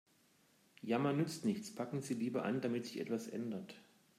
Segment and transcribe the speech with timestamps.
[0.81, 3.75] Jammern nützt nichts, packen Sie lieber an, damit sich etwas ändert.